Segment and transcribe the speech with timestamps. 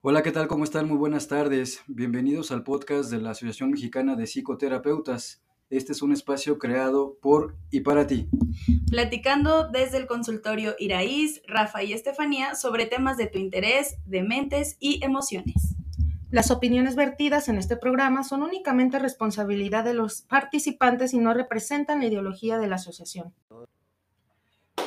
[0.00, 0.46] Hola, ¿qué tal?
[0.46, 0.86] ¿Cómo están?
[0.86, 1.82] Muy buenas tardes.
[1.88, 5.42] Bienvenidos al podcast de la Asociación Mexicana de Psicoterapeutas.
[5.70, 8.28] Este es un espacio creado por y para ti.
[8.88, 14.76] Platicando desde el consultorio Iraíz, Rafa y Estefanía sobre temas de tu interés, de mentes
[14.78, 15.74] y emociones.
[16.30, 21.98] Las opiniones vertidas en este programa son únicamente responsabilidad de los participantes y no representan
[21.98, 23.34] la ideología de la asociación.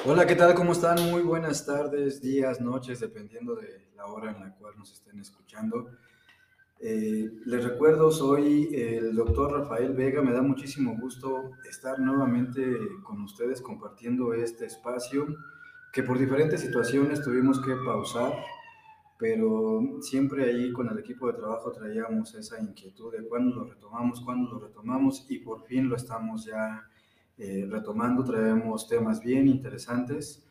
[0.05, 0.55] Hola, ¿qué tal?
[0.55, 1.12] ¿Cómo están?
[1.12, 5.91] Muy buenas tardes, días, noches, dependiendo de la hora en la cual nos estén escuchando.
[6.80, 12.63] Eh, les recuerdo, soy el doctor Rafael Vega, me da muchísimo gusto estar nuevamente
[13.04, 15.27] con ustedes compartiendo este espacio
[15.94, 18.34] que por diferentes situaciones tuvimos que pausar,
[19.20, 24.21] pero siempre ahí con el equipo de trabajo traíamos esa inquietud de cuándo lo retomamos,
[24.21, 26.88] cuándo lo retomamos y por fin lo estamos ya
[27.44, 30.44] eh, retomando, traemos temas bien interesantes.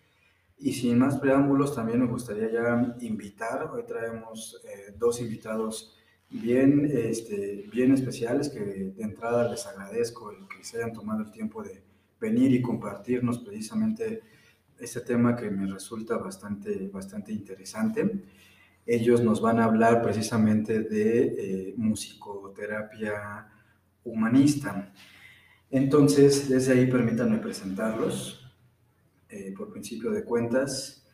[0.58, 5.96] Y sin más preámbulos, también me gustaría ya invitar, hoy traemos eh, dos invitados
[6.28, 11.30] bien, este, bien especiales que de entrada les agradezco el que se hayan tomado el
[11.30, 11.80] tiempo de
[12.20, 14.22] venir y compartirnos precisamente
[14.80, 18.24] este tema que me resulta bastante, bastante interesante.
[18.84, 23.46] Ellos nos van a hablar precisamente de eh, musicoterapia
[24.02, 24.92] humanista.
[25.70, 28.44] Entonces, desde ahí permítanme presentarlos,
[29.28, 31.06] eh, por principio de cuentas,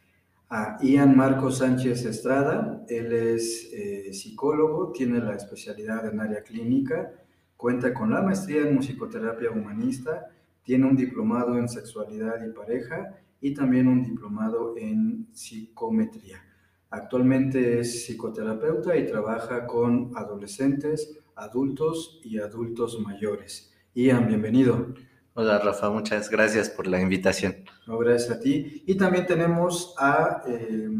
[0.49, 2.84] a Ian Marcos Sánchez Estrada.
[2.89, 7.12] Él es eh, psicólogo, tiene la especialidad en área clínica,
[7.57, 10.31] cuenta con la maestría en musicoterapia humanista,
[10.62, 16.43] tiene un diplomado en sexualidad y pareja y también un diplomado en psicometría.
[16.91, 23.75] Actualmente es psicoterapeuta y trabaja con adolescentes, adultos y adultos mayores.
[23.97, 24.89] Ian, bienvenido.
[25.33, 27.64] Hola Rafa, muchas gracias por la invitación.
[27.86, 28.83] No, gracias a ti.
[28.84, 30.91] Y también tenemos a eh,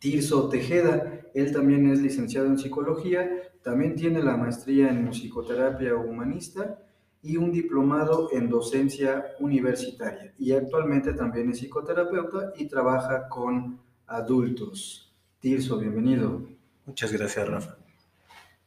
[0.00, 1.20] Tirso Tejeda.
[1.34, 3.30] Él también es licenciado en psicología,
[3.62, 6.80] también tiene la maestría en musicoterapia humanista
[7.22, 10.34] y un diplomado en docencia universitaria.
[10.36, 15.14] Y actualmente también es psicoterapeuta y trabaja con adultos.
[15.38, 16.44] Tirso, bienvenido.
[16.86, 17.79] Muchas gracias, Rafa.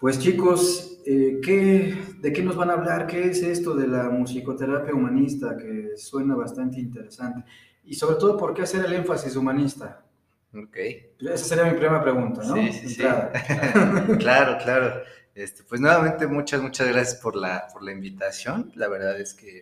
[0.03, 3.07] Pues chicos, eh, ¿qué, ¿de qué nos van a hablar?
[3.07, 5.55] ¿Qué es esto de la musicoterapia humanista?
[5.55, 7.45] Que suena bastante interesante.
[7.85, 10.03] Y sobre todo, ¿por qué hacer el énfasis humanista?
[10.53, 10.75] Ok.
[11.21, 12.53] Esa sería mi primera pregunta, ¿no?
[12.53, 13.01] Sí, sí, sí.
[14.19, 15.03] claro, claro.
[15.33, 18.73] Este, pues nuevamente muchas, muchas gracias por la, por la invitación.
[18.75, 19.61] La verdad es que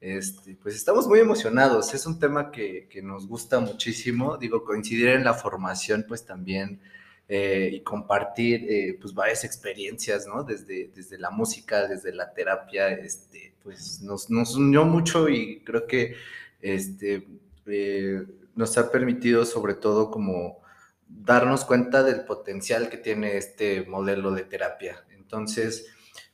[0.00, 1.92] este, pues estamos muy emocionados.
[1.92, 4.36] Es un tema que, que nos gusta muchísimo.
[4.36, 6.80] Digo, coincidir en la formación, pues también
[7.34, 10.44] eh, y compartir eh, pues varias experiencias, ¿no?
[10.44, 15.86] Desde, desde la música, desde la terapia, este, pues nos, nos unió mucho y creo
[15.86, 16.14] que
[16.60, 17.26] este,
[17.64, 18.22] eh,
[18.54, 20.60] nos ha permitido sobre todo como
[21.08, 25.02] darnos cuenta del potencial que tiene este modelo de terapia.
[25.16, 25.86] Entonces,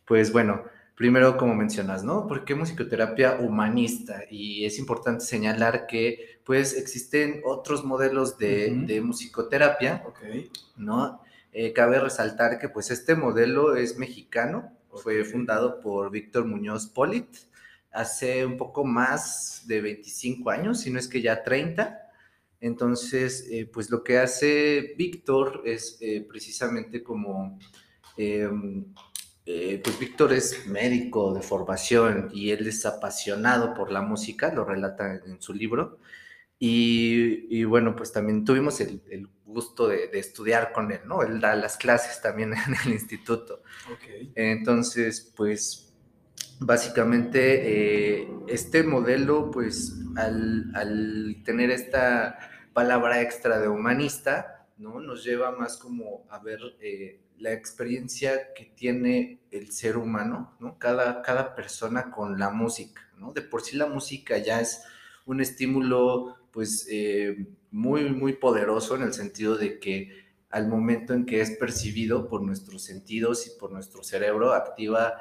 [0.04, 0.64] pues bueno,
[0.98, 2.26] primero como mencionas, ¿no?
[2.26, 4.24] ¿Por qué musicoterapia humanista?
[4.28, 10.50] Y es importante señalar que pues existen otros modelos de, de musicoterapia, okay.
[10.76, 11.22] ¿no?
[11.52, 15.02] Eh, cabe resaltar que pues este modelo es mexicano, okay.
[15.02, 17.28] fue fundado por Víctor Muñoz Polit
[17.92, 21.96] hace un poco más de 25 años, si no es que ya 30.
[22.60, 27.56] Entonces, eh, pues lo que hace Víctor es eh, precisamente como,
[28.16, 28.92] em,
[29.50, 34.62] eh, pues Víctor es médico de formación y él es apasionado por la música, lo
[34.62, 36.00] relata en su libro.
[36.58, 41.22] Y, y, bueno, pues también tuvimos el, el gusto de, de, estudiar con él, ¿no?
[41.22, 43.62] Él da las clases también en el instituto.
[43.90, 44.32] Okay.
[44.34, 45.94] Entonces, pues
[46.60, 52.38] básicamente eh, este modelo, pues al, al, tener esta
[52.74, 55.00] palabra extra de humanista, ¿no?
[55.00, 60.78] Nos lleva más como a ver eh, la experiencia que tiene el ser humano, ¿no?
[60.78, 63.32] Cada, cada persona con la música, ¿no?
[63.32, 64.82] De por sí la música ya es
[65.26, 71.26] un estímulo pues eh, muy, muy poderoso en el sentido de que al momento en
[71.26, 75.14] que es percibido por nuestros sentidos y por nuestro cerebro, activa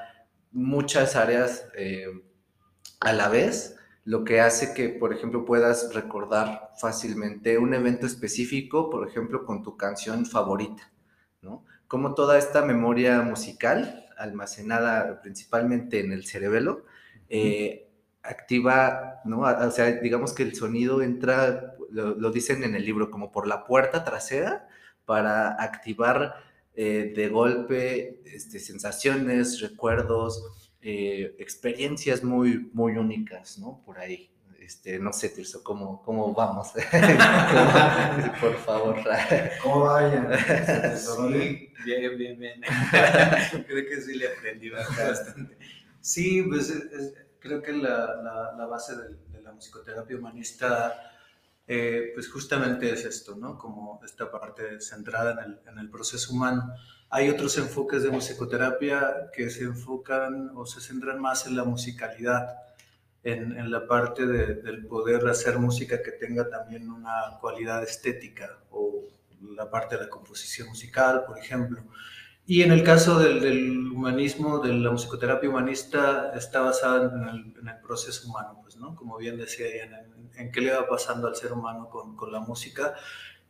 [0.51, 2.07] muchas áreas eh,
[3.01, 3.75] a la vez,
[4.05, 9.63] lo que hace que, por ejemplo, puedas recordar fácilmente un evento específico, por ejemplo, con
[9.63, 10.91] tu canción favorita,
[11.41, 11.65] ¿no?
[11.87, 16.85] Como toda esta memoria musical, almacenada principalmente en el cerebelo,
[17.29, 17.89] eh,
[18.23, 19.41] activa, ¿no?
[19.41, 23.47] O sea, digamos que el sonido entra, lo, lo, dicen en el libro, como por
[23.47, 24.67] la puerta trasera
[25.05, 26.35] para activar
[26.79, 33.81] eh, de golpe este, sensaciones, recuerdos, eh, experiencias muy, muy únicas, ¿no?
[33.83, 34.29] Por ahí.
[34.67, 36.73] Este, no sé, Tirso, ¿cómo, cómo vamos?
[38.41, 38.97] Por favor.
[39.63, 40.27] ¿Cómo vayan?
[40.97, 42.61] Sí, bien, bien, bien.
[43.65, 45.57] creo que sí le aprendí bastante.
[46.01, 46.73] Sí, pues
[47.39, 51.13] creo que la, la, la base de, de, la musicoterapia humanista,
[51.65, 53.57] eh, pues justamente es esto, ¿no?
[53.57, 56.73] Como esta parte centrada en el, en el proceso humano.
[57.09, 62.66] Hay otros enfoques de musicoterapia que se enfocan o se centran más en la musicalidad
[63.27, 68.59] en, en la parte de, del poder hacer música que tenga también una cualidad estética
[68.71, 69.03] o
[69.41, 71.83] la parte de la composición musical, por ejemplo.
[72.45, 77.59] Y en el caso del, del humanismo, de la musicoterapia humanista, está basada en el,
[77.59, 78.95] en el, proceso humano, pues, ¿no?
[78.95, 82.31] Como bien decía Diana, en, en, qué le va pasando al ser humano con, con
[82.31, 82.95] la música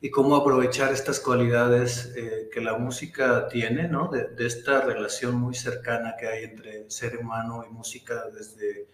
[0.01, 4.07] y cómo aprovechar estas cualidades eh, que la música tiene, ¿no?
[4.07, 8.88] De, de, esta relación muy cercana que hay entre ser humano y música desde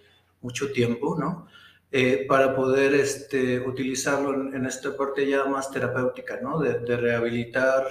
[0.44, 1.48] mucho tiempo, ¿no?
[1.95, 6.60] Eh, para poder este, utilizarlo en, esta parte ya más terapéutica, ¿no?
[6.60, 7.86] De, rehabilitar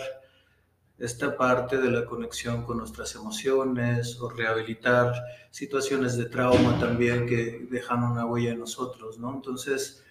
[0.99, 5.12] esta parte de la conexión con nuestras emociones o rehabilitar
[5.50, 9.34] situaciones de trauma también que dejan una huella en nosotros, ¿no?
[9.34, 10.02] Entonces,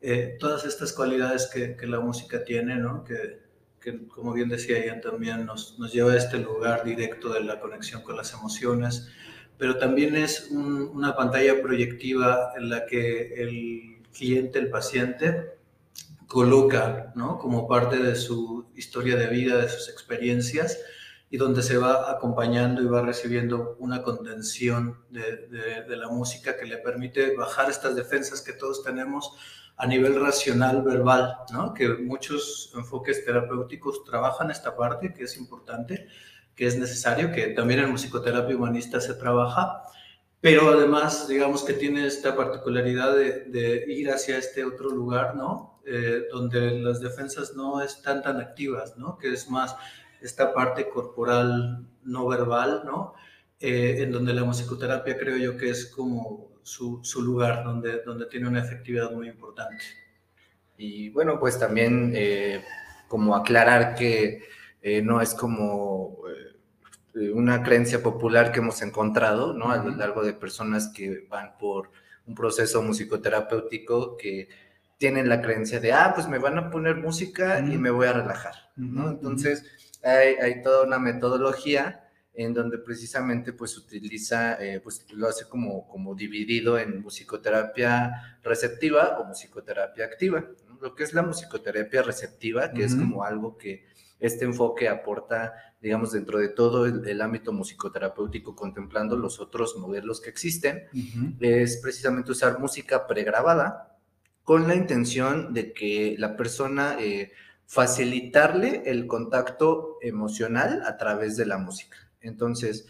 [0.00, 3.04] eh, todas estas cualidades que, la música tiene, ¿no?
[3.04, 3.42] Que,
[3.80, 8.02] que como bien decía ella, también nos lleva a este lugar directo de la conexión
[8.02, 9.08] con las emociones,
[9.58, 15.56] pero también es un, una pantalla proyectiva en la que el cliente, el paciente,
[16.26, 17.38] coloca ¿no?
[17.38, 20.78] como parte de su historia de vida, de sus experiencias,
[21.28, 26.56] y donde se va acompañando y va recibiendo una contención de, de, de, la música
[26.56, 29.32] que le permite bajar estas defensas que todos tenemos
[29.76, 31.74] a nivel racional, verbal, ¿no?
[31.74, 36.08] que muchos enfoques terapéuticos trabajan esta parte, que es importante,
[36.56, 39.82] que es necesario, que también en musicoterapia humanista se trabaja,
[40.40, 45.80] pero además, digamos que tiene esta particularidad de, de ir hacia este otro lugar, ¿no?
[45.84, 49.18] Eh, donde las defensas no están tan activas, ¿no?
[49.18, 49.76] Que es más
[50.20, 53.14] esta parte corporal no verbal, ¿no?
[53.60, 58.26] Eh, en donde la musicoterapia creo yo que es como su, su, lugar, donde, donde
[58.26, 59.84] tiene una efectividad muy importante.
[60.76, 62.62] Y bueno, pues también eh,
[63.08, 64.42] como aclarar que
[64.82, 66.45] eh, no es como eh,
[67.32, 69.70] una creencia popular que hemos encontrado, ¿no?
[69.70, 71.90] A lo largo de personas que van por
[72.26, 74.48] un proceso musicoterapéutico que
[74.98, 78.12] tienen la creencia de, ah, pues me van a poner música y me voy a
[78.12, 79.10] relajar, ¿no?
[79.10, 79.64] Entonces,
[80.02, 85.88] hay, hay toda una metodología en donde precisamente pues utiliza, eh, pues lo hace como,
[85.88, 90.44] como dividido en musicoterapia receptiva o musicoterapia activa.
[90.80, 92.86] Lo que es la musicoterapia receptiva, que uh -huh.
[92.86, 93.86] es como algo que
[94.18, 100.20] este enfoque aporta, digamos, dentro de todo el, el, ámbito musicoterapéutico, contemplando los otros modelos
[100.20, 101.36] que existen, uh -huh.
[101.40, 103.98] es precisamente usar música pregrabada
[104.42, 106.96] con la intención de que la persona...
[107.00, 107.32] Eh,
[107.66, 111.96] facilitarle el contacto emocional a través de la música.
[112.20, 112.86] Entonces,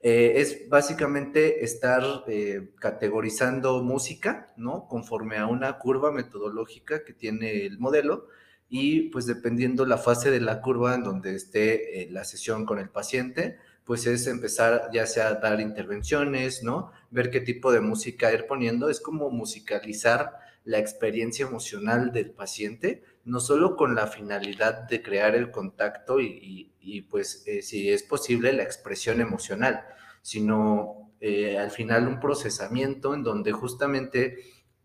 [0.00, 4.86] eh, es básicamente estar eh, categorizando música, ¿no?
[4.88, 8.28] Conforme a una curva metodológica que tiene el modelo
[8.68, 12.78] y pues dependiendo la fase de la curva en donde esté eh, la sesión con
[12.78, 16.92] el paciente, pues es empezar ya sea a dar intervenciones, ¿no?
[17.10, 23.02] Ver qué tipo de música ir poniendo, es como musicalizar la experiencia emocional del paciente,
[23.26, 26.72] no solo con la finalidad de crear el contacto y,
[27.10, 29.84] pues eh, si es posible la expresión emocional,
[30.22, 34.38] sino eh, al final un procesamiento en donde justamente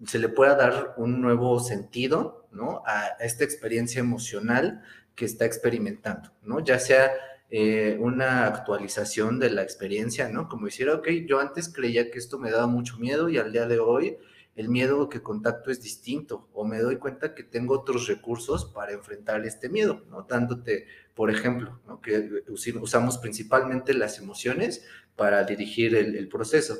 [0.07, 2.81] se le pueda dar un nuevo sentido ¿no?
[2.87, 4.81] a esta experiencia emocional
[5.13, 6.61] que está experimentando, ¿no?
[6.61, 7.11] ya sea
[7.51, 10.49] eh, una actualización de la experiencia, ¿no?
[10.49, 13.67] como decir, ok, yo antes creía que esto me daba mucho miedo y al día
[13.67, 14.17] de hoy
[14.61, 18.91] el miedo que contacto es distinto o me doy cuenta que tengo otros recursos para
[18.93, 20.21] enfrentar este miedo, ¿no?
[20.29, 21.99] Dándote, por ejemplo, ¿no?
[21.99, 22.43] que
[22.79, 26.77] usamos principalmente las emociones para dirigir el, el proceso.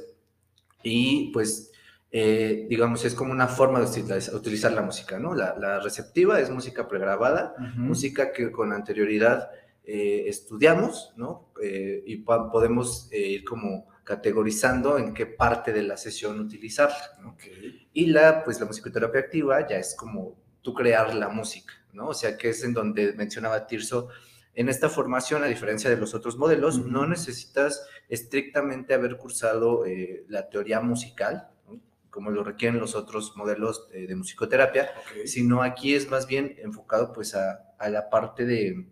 [0.83, 1.71] Y pues,
[2.11, 5.33] eh, digamos, es como una forma de utilizar, utilizar la música, ¿no?
[5.33, 7.75] La, la, receptiva es música pregrabada, uh -huh.
[7.77, 9.49] música que con anterioridad
[9.83, 11.47] eh, estudiamos, ¿no?
[11.63, 17.17] Eh, y podemos ir como categorizando en qué parte de la sesión utilizarla.
[17.21, 17.29] ¿no?
[17.31, 17.87] Okay.
[17.93, 22.09] Y la, pues, la musicoterapia activa ya es como tú crear la música, ¿no?
[22.09, 24.09] O sea, que es en donde mencionaba Tirso,
[24.53, 26.91] en esta formación, a diferencia de los otros modelos, uh -huh.
[26.91, 31.79] no necesitas estrictamente haber cursado eh, la teoría musical, ¿no?
[32.09, 35.25] como lo requieren los otros modelos de, de musicoterapia, okay.
[35.25, 38.87] sino aquí es más bien enfocado pues a, a la parte de,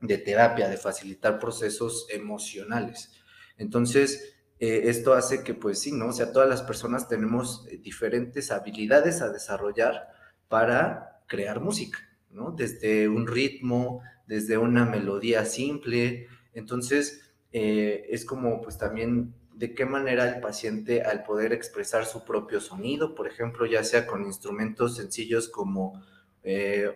[0.00, 3.12] de terapia, de facilitar procesos emocionales.
[3.58, 6.08] Entonces, eh, esto hace que, pues sí, ¿no?
[6.08, 10.08] O sea, todas las personas tenemos eh, diferentes habilidades a desarrollar
[10.48, 11.98] para crear música,
[12.30, 12.52] ¿no?
[12.52, 16.28] Desde un ritmo, desde una melodía simple.
[16.54, 22.24] Entonces, eh, es como, pues también, de qué manera el paciente, al poder expresar su
[22.24, 26.02] propio sonido, por ejemplo, ya sea con instrumentos sencillos como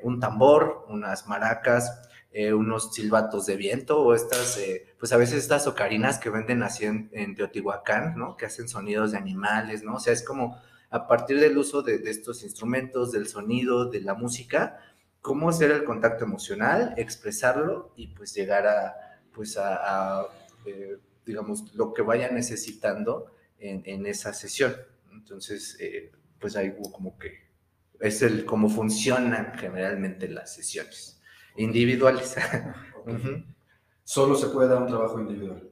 [0.02, 2.08] un tambor, unas maracas,
[2.54, 4.60] unos silbatos de viento o estas,
[5.00, 8.36] pues a veces estas ocarinas que venden así en, Teotihuacán, ¿no?
[8.36, 9.94] Que hacen sonidos de animales, ¿no?
[9.94, 14.12] O sea, es como a partir del uso de, estos instrumentos, del sonido, de la
[14.12, 14.78] música,
[15.22, 18.94] cómo hacer el contacto emocional, expresarlo y pues llegar a,
[19.32, 20.26] pues a,
[20.66, 24.76] eh, digamos, lo que vaya necesitando en, en esa sesión.
[25.12, 25.78] Entonces,
[26.38, 27.48] pues ahí como que
[28.00, 31.22] es el cómo funcionan generalmente las sesiones
[31.56, 32.36] individuales.
[34.10, 35.70] Solo se puede dar un trabajo individual.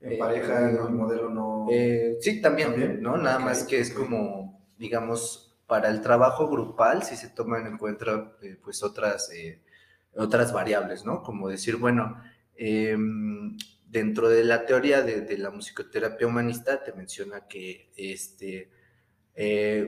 [0.00, 1.66] En eh, pareja, el modelo no.
[1.72, 3.16] Eh, sí, también, ¿no?
[3.16, 8.36] Nada más que es como, digamos, para el trabajo grupal, si se toman en cuenta,
[8.42, 9.28] eh, pues, otras,
[10.14, 11.24] otras variables, ¿no?
[11.24, 12.22] Como decir, bueno,
[12.54, 18.70] em, dentro de la teoría de, de, la musicoterapia humanista, te menciona que, este,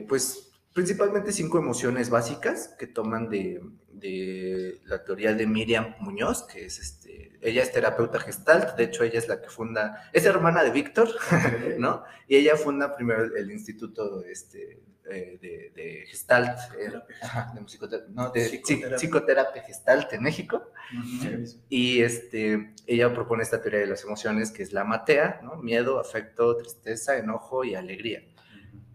[0.09, 3.61] pues, principalmente cinco emociones básicas que toman de,
[4.03, 9.03] de la teoría de Miriam Muñoz, que es este, ella es terapeuta gestalt, de hecho
[9.05, 11.09] ella es la que funda, es hermana de Víctor,
[11.79, 12.03] ¿no?
[12.27, 16.91] Y ella funda primero el, instituto este, eh, de, de, gestalt, eh,
[17.53, 18.97] de, musicoterapia, no, de psicoterapia.
[18.97, 19.63] psicoterapia.
[19.63, 20.69] gestalt en México.
[21.69, 25.55] Y este, ella propone esta teoría de las emociones, que es la matea, ¿no?
[25.55, 28.21] Miedo, afecto, tristeza, enojo y alegría.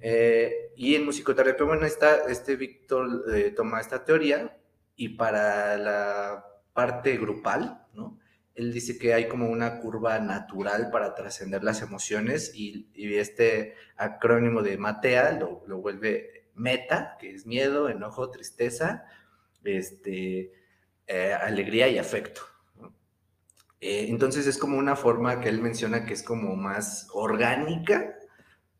[0.00, 3.24] Eh, y en musicoterapia bueno, está, este Víctor
[3.56, 4.57] toma esta teoría
[4.98, 8.18] y para la parte grupal, ¿no?
[8.54, 14.62] Él dice que hay como una curva natural para trascender las emociones y, este acrónimo
[14.62, 19.04] de MATEA lo, lo, vuelve meta, que es miedo, enojo, tristeza,
[19.62, 20.52] este,
[21.06, 22.40] eh, alegría y afecto.
[23.80, 28.18] Eh, entonces es como una forma que él menciona que es como más orgánica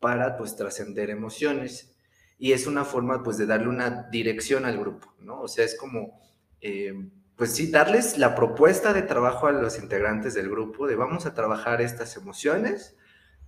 [0.01, 1.95] para pues trascender emociones
[2.39, 5.41] y es una forma pues de darle una dirección al grupo, ¿no?
[5.43, 6.21] O sea, es como,
[6.61, 6.95] eh,
[7.37, 11.35] pues sí, darles la propuesta de trabajo a los integrantes del grupo de vamos a
[11.35, 12.97] trabajar estas emociones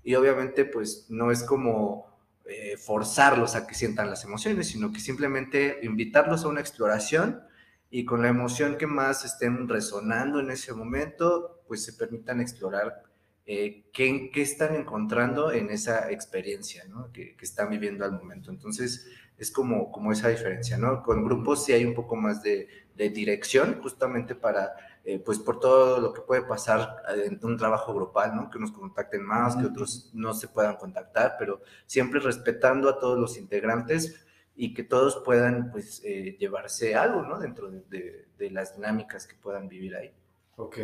[0.02, 4.98] y obviamente pues no es como eh, forzarlos a que sientan las emociones, sino que
[4.98, 7.42] simplemente invitarlos a una exploración
[7.90, 13.04] y con la emoción que más estén resonando en ese momento, pues se permitan explorar
[13.46, 17.10] eh, ¿qué, están encontrando en esa experiencia ¿no?
[17.12, 18.50] que, están viviendo al momento.
[18.50, 21.02] Entonces, es como, como esa diferencia, ¿no?
[21.02, 25.98] Con grupos sí hay un poco más de, dirección, justamente para, eh, pues por todo
[26.00, 28.50] lo que puede pasar en un trabajo grupal, ¿no?
[28.50, 33.18] Que unos contacten más, que otros no se puedan contactar, pero siempre respetando a todos
[33.18, 34.22] los integrantes
[34.54, 37.38] y que todos puedan, pues, eh, llevarse algo, ¿no?
[37.38, 40.12] Dentro de, de las dinámicas que puedan vivir ahí.
[40.56, 40.76] Ok.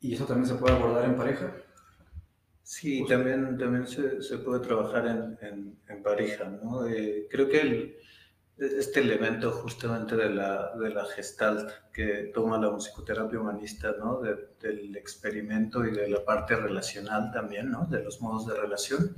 [0.00, 1.52] ¿Y eso también se puede abordar en pareja?
[2.62, 6.86] Sí, también, también se, se puede trabajar en, en, pareja, ¿no?
[6.86, 7.96] Eh, creo que el,
[8.56, 14.20] este elemento justamente de la, de la gestalt que toma la musicoterapia humanista, ¿no?
[14.20, 17.86] del experimento y de la parte relacional también, ¿no?
[17.86, 19.14] De los modos de relación.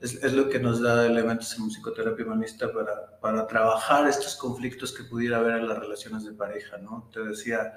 [0.00, 4.92] es, es, lo que nos da elementos en musicoterapia humanista para, para trabajar estos conflictos
[4.92, 7.10] que pudiera haber en las relaciones de pareja, ¿no?
[7.12, 7.74] Te decía,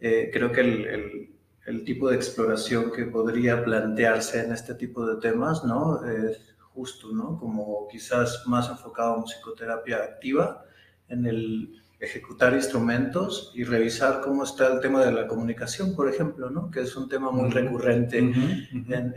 [0.00, 1.37] eh, creo que el el
[1.84, 6.04] tipo de exploración que podría plantearse en este tipo de temas, ¿no?
[6.04, 7.38] Es justo, ¿no?
[7.38, 10.64] Como quizás más enfocado en musicoterapia activa,
[11.08, 16.48] en el ejecutar instrumentos y revisar cómo está el tema de la comunicación, por ejemplo,
[16.48, 16.70] ¿no?
[16.70, 19.14] Que es un tema muy recurrente En,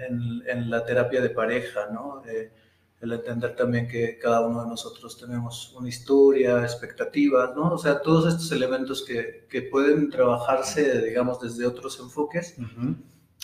[0.48, 2.24] en, la terapia de pareja, ¿no?
[2.26, 2.52] Eh,
[3.02, 7.74] el entender también que cada uno de nosotros tenemos una historia, expectativas, ¿no?
[7.74, 12.56] O sea, todos estos elementos que, que pueden trabajarse, digamos, desde otros enfoques,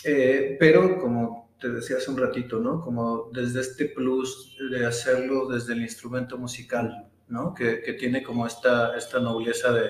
[0.03, 2.81] eh, pero como te decía hace un ratito, ¿no?
[2.81, 7.55] Como desde este plus de hacerlo desde el instrumento musical, ¿no?
[7.55, 9.89] Que, que tiene como esta, esta nobleza de,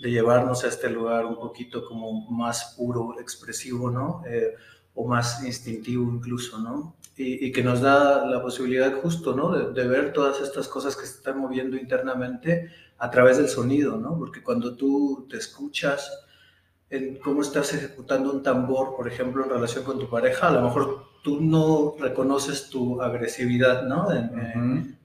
[0.00, 4.24] de, llevarnos a este lugar un poquito como más puro, expresivo, ¿no?
[4.26, 4.56] Eh,
[4.96, 6.96] o más instintivo incluso, ¿no?
[7.16, 9.72] Y, que nos da la posibilidad justo, ¿no?
[9.72, 14.18] De, ver todas estas cosas que se están moviendo internamente a través del sonido, ¿no?
[14.18, 16.10] Porque cuando tú te escuchas
[16.90, 20.62] en cómo estás ejecutando un tambor, por ejemplo, en relación con tu pareja, a lo
[20.62, 24.08] mejor tú no reconoces tu agresividad, ¿no?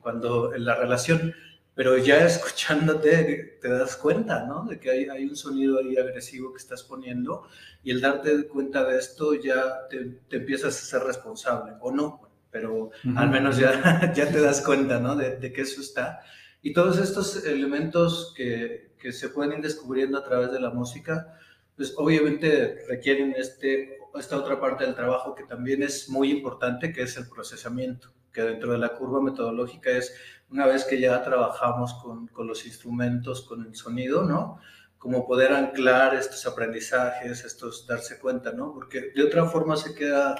[0.01, 1.33] cuando en la relación,
[1.79, 4.65] pero ya escuchándote te das cuenta, ¿no?
[4.65, 7.47] De que hay, hay, un sonido ahí agresivo que estás poniendo
[7.85, 12.29] y el darte cuenta de esto ya te, te empiezas a ser responsable, o no,
[12.51, 15.15] pero al menos ya, ya te das cuenta, ¿no?
[15.15, 16.19] De, de, que eso está.
[16.61, 21.39] Y todos estos elementos que, que se pueden ir descubriendo a través de la música,
[21.77, 27.03] pues obviamente requieren este, esta otra parte del trabajo que también es muy importante, que
[27.03, 30.13] es el procesamiento, que dentro de la curva metodológica es
[30.51, 34.59] una vez que ya trabajamos con, con los instrumentos, con el sonido, ¿no?
[34.97, 38.73] Como poder anclar estos aprendizajes, estos darse cuenta, ¿no?
[38.73, 40.35] Porque de otra forma se queda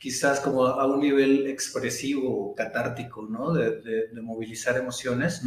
[0.00, 3.52] quizás como a un nivel expresivo, catártico, ¿no?
[3.52, 5.42] De, de, movilizar emociones,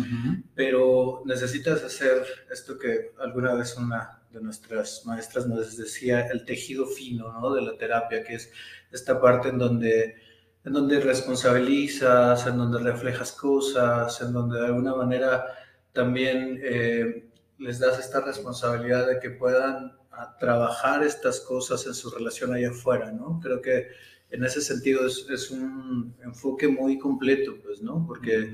[0.53, 6.85] pero necesitas hacer esto que alguna vez una de nuestras maestras nos decía, el tejido
[6.85, 7.51] fino, ¿no?
[7.51, 8.51] De la terapia, que es
[8.91, 10.17] esta parte en donde,
[10.65, 15.45] en donde responsabilizas, en donde reflejas cosas, en donde de alguna manera
[15.91, 17.29] también eh,
[17.59, 19.93] les das esta responsabilidad de que puedan
[20.39, 23.39] trabajar estas cosas en su relación allá afuera, ¿no?
[23.41, 23.87] Creo que
[24.29, 28.03] en ese sentido es, es, un enfoque muy completo, pues, ¿no?
[28.07, 28.51] Porque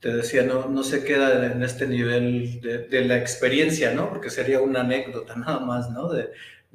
[0.00, 4.08] te decía, no, no se queda en este nivel de, de, la experiencia, ¿no?
[4.08, 6.08] Porque sería una anécdota nada más, ¿no?
[6.08, 6.30] De,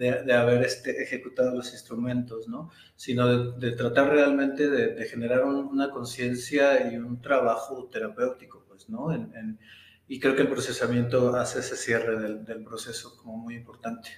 [0.09, 2.71] de haber este, ejecutado los instrumentos, ¿no?
[2.95, 9.11] Sino de, tratar realmente de, generar una conciencia y un trabajo terapéutico, pues, ¿no?
[9.13, 9.59] En, en,
[10.07, 14.09] y creo que el procesamiento hace ese cierre del, del proceso como muy importante.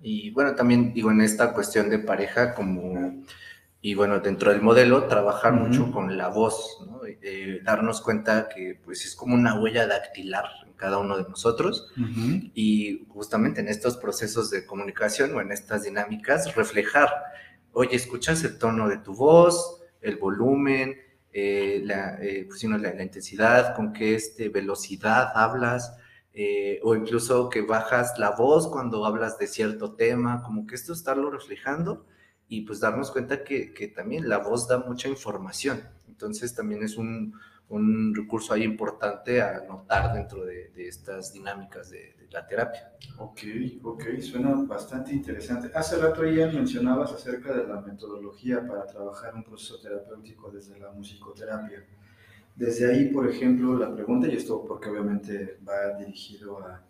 [0.00, 3.22] Y bueno, también digo, en esta cuestión de pareja, como
[3.86, 7.02] y bueno, dentro del modelo, trabajar mucho con la voz, ¿no?
[7.04, 10.44] Eh, darnos cuenta que pues es como una huella dactilar
[10.76, 11.92] cada uno de nosotros.
[12.54, 17.10] Y justamente en estos procesos de comunicación o en estas dinámicas, reflejar,
[17.72, 20.96] oye, escuchas el tono de tu voz, el volumen,
[21.32, 25.96] eh, la, eh, pues, la, la, intensidad, con qué este, velocidad hablas,
[26.82, 31.30] o incluso que bajas la voz cuando hablas de cierto tema, como que esto estarlo
[31.30, 32.04] reflejando
[32.48, 35.82] y pues darnos cuenta que, que, también la voz da mucha información.
[36.08, 37.34] Entonces también es un,
[37.68, 42.92] un recurso ahí importante a notar dentro de, de estas dinámicas de, la terapia.
[43.18, 43.40] Ok,
[43.84, 45.70] ok, suena bastante interesante.
[45.72, 50.90] Hace rato ya mencionabas acerca de la metodología para trabajar un proceso terapéutico desde la
[50.90, 51.84] musicoterapia.
[52.56, 56.82] Desde ahí, por ejemplo, la pregunta, y esto porque obviamente va dirigido a,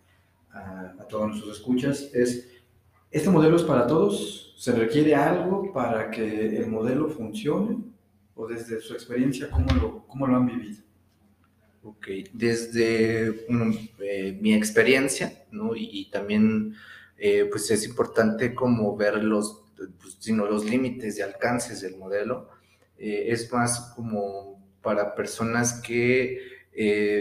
[0.53, 2.49] a, a todos nuestros escuchas, es,
[3.11, 4.55] ¿este modelo es para todos?
[4.57, 7.77] ¿Se requiere algo para que el modelo funcione?
[8.37, 10.83] ¿O desde su experiencia, cómo lo, cómo lo han vivido?
[11.83, 15.75] Ok, desde eh, mi experiencia, ¿no?
[15.75, 16.75] Y, y también,
[17.16, 22.51] eh, pues es importante como ver los, pues, sino los límites de alcances del modelo.
[22.99, 26.55] Eh, es más como para personas que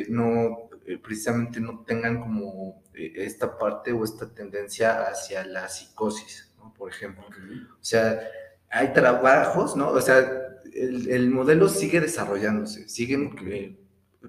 [0.10, 0.70] no,
[1.02, 6.46] precisamente no tengan como esta parte o esta tendencia hacia la psicosis
[6.78, 7.26] por ejemplo.
[7.26, 8.20] O sea,
[8.70, 9.90] hay trabajos, ¿no?
[9.90, 10.30] O sea,
[10.74, 13.78] el, el modelo sigue desarrollándose, siguen eh,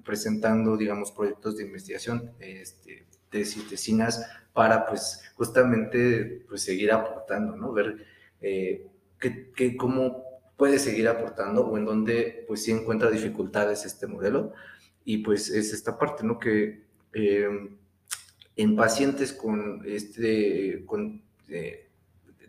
[0.03, 7.73] presentando, digamos, proyectos de investigación, este, tesis, tesinas, para, pues, justamente, pues, seguir aportando, ¿no?
[7.73, 8.05] Ver
[8.41, 8.87] eh,
[9.19, 10.23] que, que cómo
[10.55, 14.53] puede seguir aportando o en dónde, pues, sí encuentra dificultades este modelo.
[15.05, 16.39] Y, pues, es esta parte, ¿no?
[16.39, 17.69] Que eh,
[18.55, 21.86] en pacientes con este, con, eh,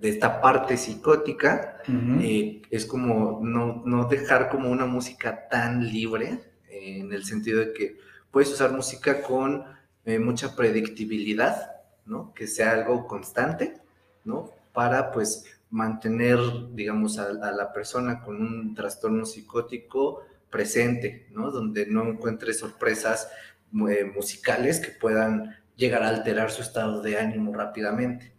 [0.00, 1.78] de esta parte psicótica,
[2.20, 7.60] eh, es como no, no, dejar como una música tan libre, eh, en el sentido
[7.60, 7.96] de que
[8.30, 9.64] puedes usar música con
[10.04, 11.72] eh, mucha predictibilidad,
[12.06, 12.32] ¿no?
[12.34, 13.80] Que sea algo constante,
[14.24, 14.52] ¿no?
[14.72, 16.38] Para pues mantener,
[16.72, 21.50] digamos, a, a la persona con un trastorno psicótico presente, ¿no?
[21.50, 23.28] Donde no encuentre sorpresas
[23.70, 28.37] musicales que puedan llegar a alterar su estado de ánimo rápidamente.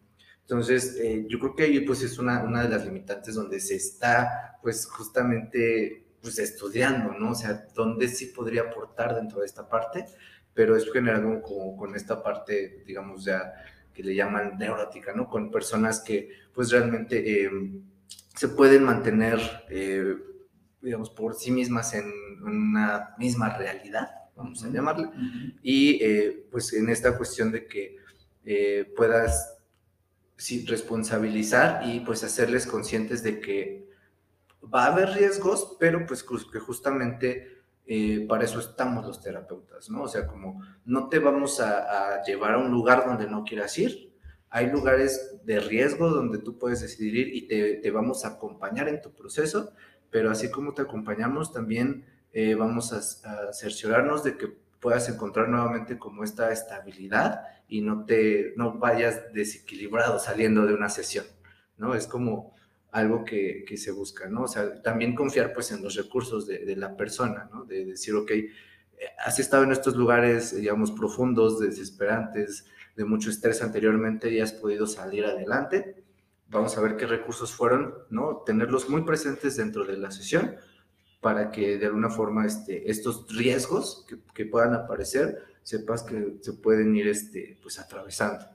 [0.49, 3.75] Entonces, eh, yo creo que ahí pues es una, una de las limitantes donde se
[3.75, 7.31] está pues justamente pues estudiando, ¿no?
[7.31, 10.05] O sea, dónde sí podría aportar dentro de esta parte,
[10.55, 13.53] pero es generado como con esta parte, digamos, ya
[13.93, 15.29] que le llaman neurótica, ¿no?
[15.29, 17.51] Con personas que pues realmente eh,
[18.35, 20.15] se pueden mantener, eh,
[20.81, 25.11] digamos, por sí mismas en una misma realidad, vamos a llamarla,
[25.61, 27.99] y eh, pues en esta cuestión de que
[28.95, 29.58] puedas
[30.39, 33.89] sí, responsabilizar y pues hacerles conscientes de que
[34.73, 40.03] va a haber riesgos, pero pues que justamente eh, para eso estamos los terapeutas, ¿no?
[40.03, 43.77] O sea, como no te vamos a, a, llevar a un lugar donde no quieras
[43.77, 44.13] ir,
[44.49, 48.87] hay lugares de riesgo donde tú puedes decidir ir y te, te vamos a acompañar
[48.87, 49.73] en tu proceso,
[50.09, 55.49] pero así como te acompañamos, también eh, vamos a, a, cerciorarnos de que puedas encontrar
[55.49, 61.25] nuevamente como esta estabilidad y no te no vayas desequilibrado saliendo de una sesión,
[61.77, 61.95] ¿no?
[61.95, 62.55] Es como
[62.91, 64.43] algo que, que se busca, ¿no?
[64.43, 67.65] O sea, también confiar pues en los recursos de, de la persona, ¿no?
[67.65, 68.51] De decir, ok, eh,
[69.23, 72.65] has estado en estos lugares, digamos, profundos, desesperantes,
[72.95, 76.03] de mucho estrés anteriormente y has podido salir adelante.
[76.47, 78.43] Vamos a ver qué recursos fueron, ¿no?
[78.45, 80.55] Tenerlos muy presentes dentro de la sesión
[81.21, 86.53] para que de alguna forma este, estos riesgos que, que puedan aparecer, sepas que se
[86.53, 88.45] pueden ir este, pues atravesando.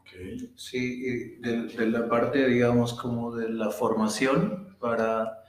[0.00, 0.52] Okay.
[0.56, 5.44] Sí, y de, de, la parte, digamos, como de la formación para,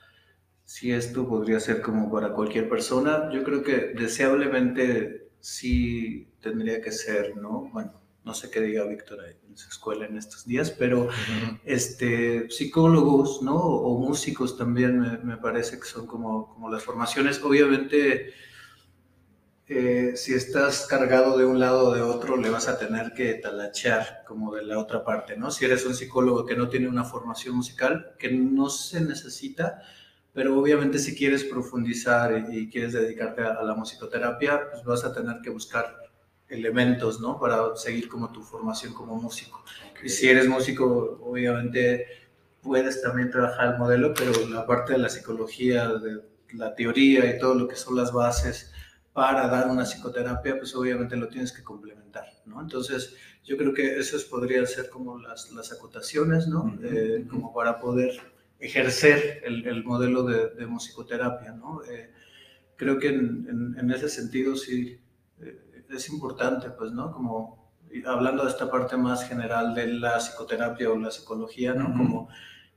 [0.66, 6.92] si esto podría ser como para cualquier persona, yo creo que deseablemente sí tendría que
[6.92, 7.70] ser, ¿no?
[7.72, 11.60] Bueno, no sé qué diga Víctor en su escuela en estos días, pero uh -huh.
[11.66, 13.56] este, psicólogos, ¿no?
[13.56, 17.42] O músicos también me, me, parece que son como, como las formaciones.
[17.44, 18.34] Obviamente,
[19.68, 23.36] eh, si estás cargado de un lado o de otro, le vas a tener que
[23.36, 25.52] talachear como de la otra parte, ¿no?
[25.52, 29.82] Si eres un psicólogo que no tiene una formación musical, que no se necesita,
[30.34, 35.04] pero obviamente si quieres profundizar y, y quieres dedicarte a, a, la musicoterapia, pues vas
[35.06, 36.09] a tener que buscar
[36.50, 37.40] elementos, ¿no?
[37.40, 39.64] Para seguir como tu formación como músico.
[39.92, 40.08] Okay.
[40.08, 42.06] Y si eres músico, obviamente
[42.62, 46.22] puedes también trabajar el modelo, pero la parte de la psicología, de
[46.54, 48.72] la teoría y todo lo que son las bases
[49.14, 52.62] para dar una psicoterapia, pues obviamente lo tienes que complementar, ¿no?
[52.62, 56.64] Entonces, yo creo que esas podrían ser como las, las acotaciones, ¿no?
[56.64, 56.80] Uh -huh.
[56.84, 58.12] eh, como para poder
[58.60, 61.82] ejercer el, el modelo de, de, musicoterapia, ¿no?
[61.84, 62.12] Eh,
[62.76, 65.00] creo que en, en, en, ese sentido sí
[65.90, 67.12] es importante, pues, ¿no?
[67.12, 67.70] Como
[68.06, 71.86] hablando de esta parte más general de la psicoterapia o la psicología, ¿no?
[71.86, 71.98] Uh -huh.
[71.98, 72.30] Como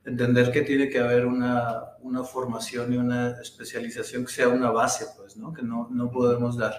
[0.05, 5.05] entender que tiene que haber una, una, formación y una especialización que sea una base,
[5.17, 5.53] pues, ¿no?
[5.53, 6.73] Que no, no podemos dar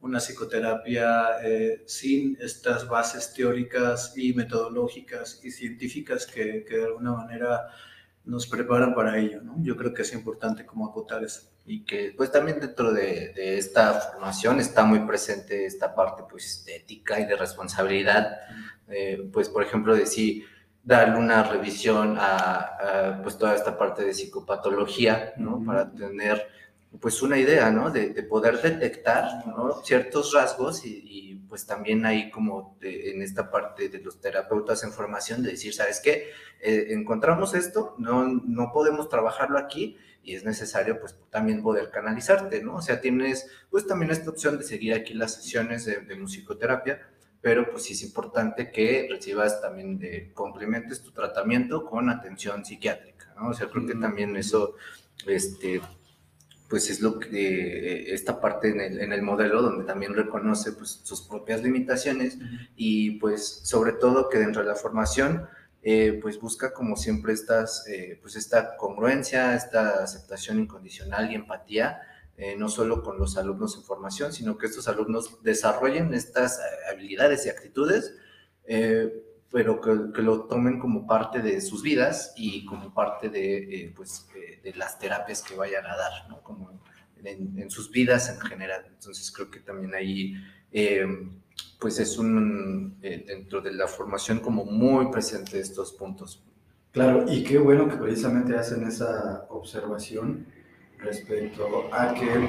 [0.00, 7.12] una psicoterapia eh, sin estas bases teóricas y metodológicas y científicas que, que, de alguna
[7.12, 7.68] manera
[8.24, 9.56] nos preparan para ello, ¿no?
[9.62, 11.51] Yo creo que es importante como acotar eso.
[11.64, 16.64] Y que pues también dentro de, de esta formación está muy presente esta parte pues
[16.66, 18.36] de ética y de responsabilidad,
[18.88, 20.44] eh, pues por ejemplo de si
[20.82, 22.56] darle una revisión a,
[23.14, 25.56] a, pues toda esta parte de psicopatología, ¿no?
[25.56, 25.66] Uh -huh.
[25.66, 26.48] Para tener
[27.00, 27.90] pues una idea, ¿no?
[27.90, 29.82] De, de poder detectar, ¿no?
[29.84, 34.82] Ciertos rasgos y, y pues también hay como de, en esta parte de los terapeutas
[34.84, 36.30] en formación de decir, ¿sabes qué?
[36.60, 42.62] Eh, encontramos esto, no, no podemos trabajarlo aquí y es necesario pues también poder canalizarte,
[42.62, 42.76] ¿no?
[42.76, 47.00] O sea, tienes pues también esta opción de seguir aquí las sesiones de, de musicoterapia,
[47.42, 53.34] pero pues sí es importante que recibas también, de, complementes tu tratamiento con atención psiquiátrica,
[53.36, 53.48] ¿no?
[53.48, 54.76] O sea, creo que también eso,
[55.26, 55.82] este,
[56.70, 60.72] pues es lo que, eh, esta parte en el, en el, modelo donde también reconoce
[60.72, 62.38] pues sus propias limitaciones
[62.76, 65.48] y pues sobre todo que dentro de la formación,
[65.84, 72.00] eh, pues busca como siempre estas, eh, pues esta congruencia, esta aceptación incondicional y empatía,
[72.36, 77.46] eh, no solo con los alumnos en formación, sino que estos alumnos desarrollen estas habilidades
[77.46, 78.14] y actitudes,
[79.50, 84.28] pero que, lo tomen como parte de sus vidas y como parte de, pues,
[84.62, 86.42] de las terapias que vayan a dar, ¿no?
[86.42, 86.80] Como
[87.22, 88.84] en, en, sus vidas en general.
[88.88, 90.34] Entonces creo que también ahí,
[91.82, 96.40] pues es un, dentro de la formación como muy presente estos puntos.
[96.92, 100.46] Claro, y qué bueno que precisamente hacen esa observación
[100.98, 102.48] respecto a que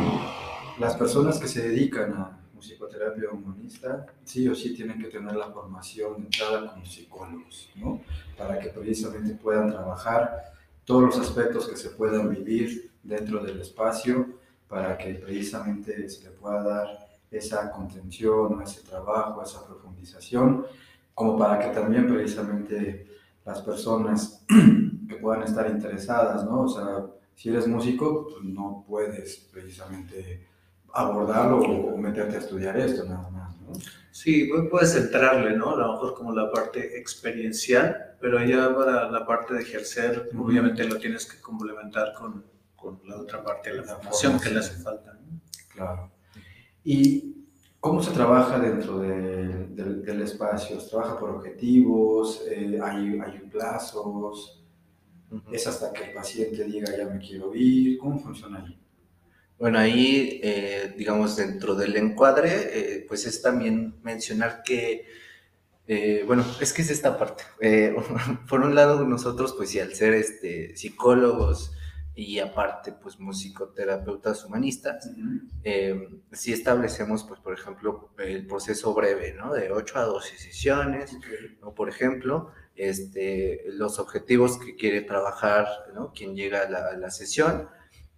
[0.80, 5.52] las personas que se dedican a psicoterapia humanista sí o sí tienen que tener la
[5.52, 8.00] formación de entrada como psicólogos, ¿no?
[8.36, 10.52] Para que precisamente puedan trabajar
[10.84, 14.26] todos los aspectos que se puedan vivir dentro del espacio
[14.66, 17.03] para que precisamente se le pueda dar
[17.36, 20.66] esa contención, ese trabajo, esa profundización,
[21.14, 23.08] como para que también precisamente
[23.44, 24.44] las personas
[25.08, 26.62] que puedan estar interesadas, ¿no?
[26.62, 30.46] O sea, si eres músico, pues no puedes precisamente
[30.92, 33.72] abordarlo o meterte a estudiar esto nada más, ¿no?
[34.10, 35.70] Sí, puedes entrarle, ¿no?
[35.70, 40.36] A lo mejor como la parte experiencial, pero ya para la parte de ejercer, uh
[40.36, 40.44] -huh.
[40.44, 42.44] obviamente lo tienes que complementar con,
[42.76, 45.40] con, la otra parte de la, la formación que le hace falta, ¿no?
[45.74, 46.13] Claro.
[46.84, 47.34] ¿Y
[47.80, 50.78] cómo se trabaja dentro de, de, del espacio?
[50.78, 52.42] ¿Se trabaja por objetivos?
[52.48, 54.62] Eh, hay, ¿Hay plazos?
[55.50, 57.98] ¿Es hasta que el paciente diga ya me quiero ir?
[57.98, 58.78] ¿Cómo funciona ahí?
[59.58, 62.50] Bueno, ahí, eh, digamos, dentro del encuadre,
[62.98, 65.06] eh, pues es también mencionar que,
[65.86, 67.44] eh, bueno, es que es esta parte.
[67.60, 67.94] Eh,
[68.48, 71.72] por un lado, nosotros, pues sí, al ser este, psicólogos
[72.16, 75.10] y aparte pues musicoterapeutas humanistas,
[75.64, 79.52] eh, si establecemos pues por ejemplo el proceso breve, ¿no?
[79.52, 81.16] De 8 a 12 sesiones,
[81.62, 86.12] o por ejemplo este, los objetivos que quiere trabajar, ¿no?
[86.12, 87.68] Quien llega a la, a la sesión,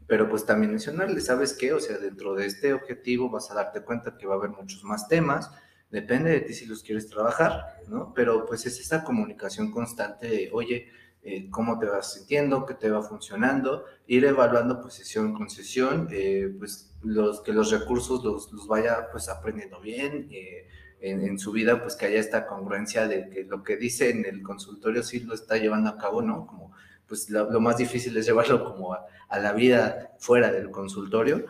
[0.07, 1.73] pero pues también mencionarle, ¿sabes qué?
[1.73, 4.85] O sea, dentro de este objetivo vas a darte cuenta que va a haber muchos
[4.85, 5.51] más temas,
[5.91, 8.13] depende de ti si los quieres trabajar, ¿no?
[8.15, 10.91] Pero pues es esa comunicación constante de, oye,
[11.27, 16.09] eh, cómo te vas sintiendo, qué te va funcionando, ir evaluando pues sesión con sesión,
[16.11, 20.69] eh, pues los, que los recursos los, los vaya pues aprendiendo bien, eh,
[21.01, 24.25] en, en, su vida pues que haya esta congruencia de que lo que dice en
[24.25, 26.47] el consultorio sí lo está llevando a cabo, ¿no?
[26.47, 26.73] Como
[27.07, 31.45] pues lo, lo más difícil es llevarlo como a, a la vida fuera del consultorio.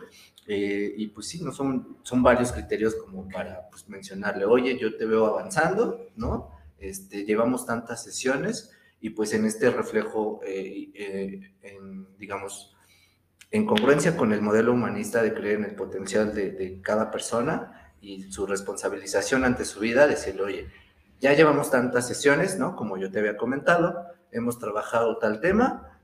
[0.47, 4.95] Eh, y pues sí, no son, son varios criterios como para pues, mencionarle, oye, yo
[4.95, 6.51] te veo avanzando, ¿no?
[6.79, 12.75] Este, llevamos tantas sesiones, y pues en este reflejo, eh, eh, en, digamos,
[13.51, 17.93] en congruencia con el modelo humanista de creer en el potencial de, de, cada persona
[18.01, 20.67] y su responsabilización ante su vida, decirle, oye,
[21.19, 22.75] ya llevamos tantas sesiones, ¿no?
[22.75, 25.99] Como yo te había comentado, hemos trabajado tal tema,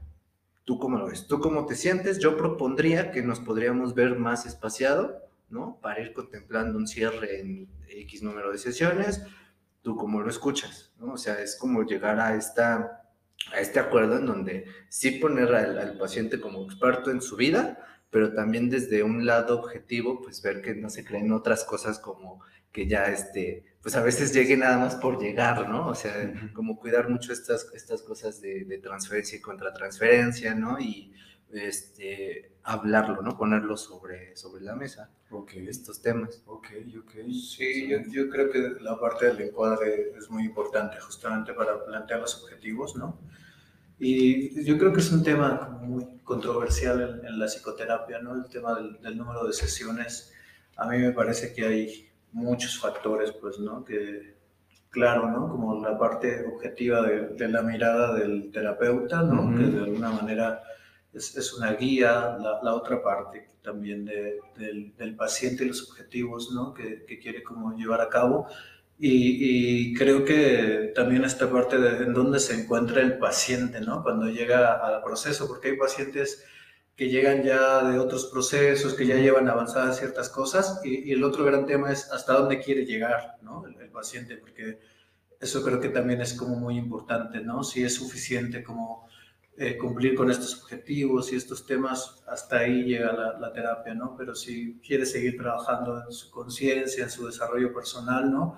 [0.63, 1.27] ¿tú cómo lo ves?
[1.27, 2.19] ¿Tú cómo te sientes?
[2.19, 5.77] Yo propondría que nos podríamos ver más espaciado, ¿no?
[5.81, 9.23] Para ir contemplando un cierre en X número de sesiones,
[9.83, 11.13] tú cómo lo escuchas, ¿no?
[11.13, 13.03] O sea, es como llegar a, esta,
[13.53, 17.77] a este acuerdo en donde sí poner al, al, paciente como experto en su vida,
[18.09, 22.41] pero también desde un lado objetivo, pues ver que no se creen otras cosas como
[22.71, 25.89] que ya, este, pues a veces llegue nada más por llegar, ¿no?
[25.89, 30.79] O sea, como cuidar mucho estas, estas cosas de, de transferencia y contratransferencia, ¿no?
[30.79, 31.13] Y
[31.53, 33.37] este, hablarlo, ¿no?
[33.37, 35.67] Ponerlo sobre, sobre la mesa, okay.
[35.67, 36.41] estos temas.
[36.45, 36.67] Ok,
[36.99, 37.11] ok.
[37.31, 42.21] Sí, yo, yo, creo que la parte del encuadre es muy importante justamente para plantear
[42.21, 43.19] los objetivos, ¿no?
[43.99, 48.35] Y yo creo que es un tema muy controversial en, en la psicoterapia, ¿no?
[48.35, 50.33] El tema del, del, número de sesiones.
[50.75, 53.85] A mí me parece que hay muchos factores, pues, ¿no?
[53.85, 54.35] Que,
[54.89, 55.49] claro, ¿no?
[55.49, 59.43] Como la parte objetiva de, de la mirada del terapeuta, ¿no?
[59.43, 59.57] Uh -huh.
[59.57, 60.63] Que de alguna manera
[61.13, 65.89] es, es una guía, la, la, otra parte también de, del, del, paciente y los
[65.89, 66.73] objetivos ¿no?
[66.73, 68.47] que, que, quiere como llevar a cabo.
[68.99, 74.03] Y, y, creo que también esta parte de en dónde se encuentra el paciente ¿no?
[74.03, 76.43] cuando llega al proceso, porque hay pacientes
[76.95, 81.23] que llegan ya de otros procesos, que ya llevan avanzadas ciertas cosas, y, y el
[81.23, 83.65] otro gran tema es hasta dónde quiere llegar ¿no?
[83.65, 84.79] el, el paciente, porque
[85.43, 87.63] eso creo que también es como muy importante, ¿no?
[87.63, 89.07] Si es suficiente como
[89.57, 94.15] eh, cumplir con estos objetivos y estos temas, hasta ahí llega la, la terapia, ¿no?
[94.17, 98.57] Pero si quiere seguir trabajando en su conciencia, en su desarrollo personal, ¿no?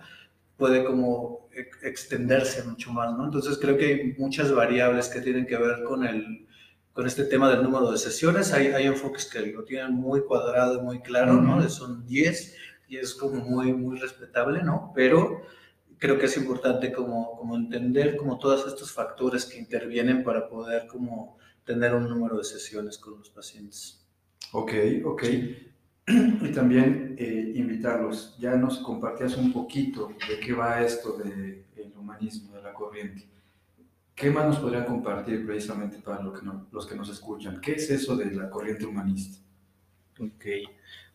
[0.58, 1.50] Puede como
[1.84, 3.26] extenderse mucho más, ¿no?
[3.26, 6.46] Entonces creo que hay muchas variables que tienen que ver con el
[6.96, 8.54] con este tema del número de sesiones.
[8.54, 11.62] Hay, hay enfoques que lo tienen muy cuadrado, muy claro, ¿no?
[11.70, 12.56] Son 10
[12.88, 14.94] y es como muy, muy respetable, ¿no?
[14.96, 15.42] Pero
[15.98, 20.88] creo que es importante como, como entender como todos estos factores que intervienen para poder
[20.88, 24.06] como tener un número de sesiones con los pacientes.
[24.52, 24.72] Ok,
[25.04, 25.24] ok.
[26.08, 31.92] Y también eh, invitarlos, ya nos compartías un poquito de qué va esto del de
[31.98, 33.28] humanismo, de la corriente.
[34.14, 37.60] ¿Qué más nos podrían compartir precisamente para lo que no, los que nos escuchan?
[37.60, 39.40] ¿Qué es eso de la corriente humanista?
[40.20, 40.46] Ok,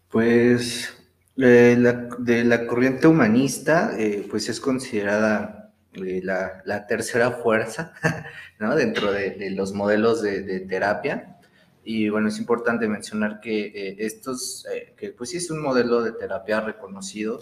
[0.08, 0.99] pues
[1.36, 5.60] eh, la, de la corriente humanista, eh, pues es considerada
[5.94, 7.92] eh, la, la, tercera fuerza
[8.60, 8.76] ¿no?
[8.76, 11.36] dentro de, de, los modelos de, de, terapia.
[11.82, 16.02] Y bueno, es importante mencionar que eh, estos, eh, que pues sí es un modelo
[16.02, 17.40] de terapia reconocido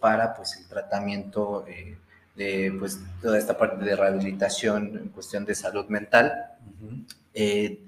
[0.00, 1.64] para pues el tratamiento
[2.34, 6.56] de pues toda esta parte de rehabilitación en cuestión de salud mental.
[6.80, 7.78] Uh -huh.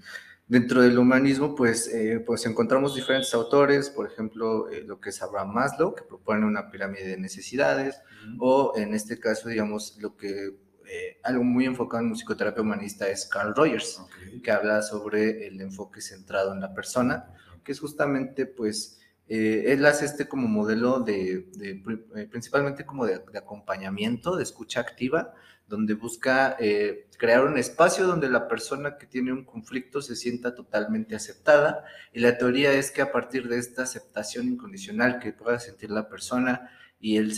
[0.49, 5.21] Dentro del humanismo, pues, eh, pues encontramos diferentes autores, por ejemplo, eh, lo que es
[5.21, 8.01] Abraham Maslow, que propone una pirámide de necesidades,
[8.39, 10.57] o en este caso, digamos, lo que
[10.89, 14.41] eh, algo muy enfocado en musicoterapia humanista es Carl Rogers, okay.
[14.41, 20.05] que habla sobre el enfoque centrado en la persona, que es justamente, pues, él hace
[20.05, 25.35] este como modelo de, de principalmente como de, de, acompañamiento, de escucha activa,
[25.67, 30.55] donde busca eh, crear un espacio donde la persona que tiene un conflicto se sienta
[30.55, 31.85] totalmente aceptada.
[32.13, 36.09] Y la teoría es que a partir de esta aceptación incondicional que pueda sentir la
[36.09, 37.33] persona y, él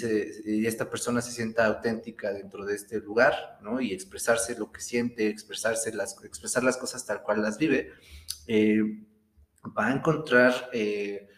[0.45, 3.81] y esta persona se sienta auténtica dentro de este lugar, ¿no?
[3.81, 7.93] Y expresarse lo que siente, expresarse las, expresar las cosas tal cual las vive,
[8.47, 8.83] eh,
[9.77, 10.71] va a encontrar...
[10.73, 11.29] Eh,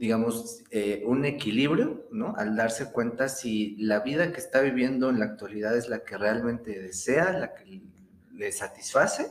[0.00, 2.34] digamos, eh, un equilibrio, ¿no?
[2.36, 6.16] Al darse cuenta si la vida que está viviendo en la actualidad es la que
[6.16, 7.82] realmente desea, la que
[8.32, 9.26] le satisface,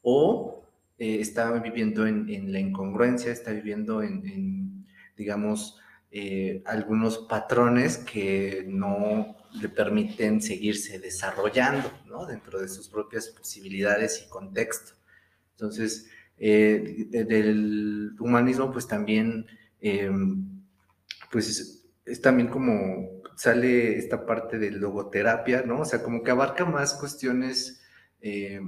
[0.00, 0.64] o
[0.98, 4.86] eh, está viviendo en, la incongruencia, está viviendo en,
[5.18, 5.78] digamos,
[6.10, 12.24] eh, algunos patrones que no le permiten seguirse desarrollando ¿no?
[12.24, 14.92] dentro de sus propias posibilidades y contexto.
[15.52, 19.46] Entonces, del humanismo, pues también,
[21.30, 25.80] pues es también como sale esta parte de logoterapia, ¿no?
[25.80, 27.82] O sea, como que abarca más cuestiones
[28.20, 28.60] eh,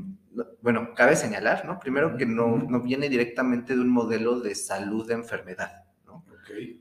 [0.60, 1.80] bueno, cabe señalar, ¿no?
[1.80, 6.24] Primero que no, no, viene directamente de un modelo de salud de enfermedad, ¿no?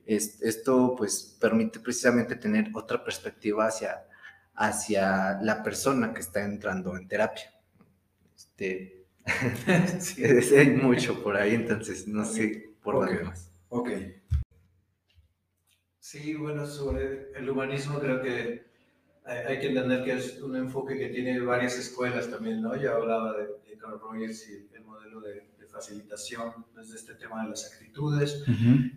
[0.05, 4.05] esto, pues, permite precisamente tener otra perspectiva hacia,
[4.53, 7.51] hacia la persona que está entrando en terapia.
[8.35, 9.07] Este,
[9.99, 10.23] sí.
[10.55, 13.51] hay mucho por ahí, entonces no sé por dónde más.
[13.69, 13.89] Ok.
[15.99, 18.67] Sí, bueno, sobre el humanismo creo que
[19.25, 22.75] hay que entender que es un enfoque que tiene varias escuelas también, ¿no?
[22.77, 27.71] Ya hablaba de, Carl Rogers y el modelo de, facilitación desde este tema de las
[27.71, 28.43] actitudes,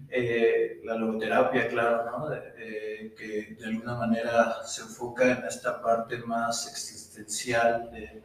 [0.08, 2.32] eh, la logoterapia, claro, ¿no?
[2.32, 8.22] Eh, que de alguna manera se enfoca en esta parte más existencial de,